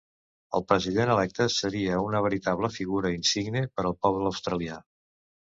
[0.59, 4.81] El president electe seria una veritable figura insigne per al poble australià.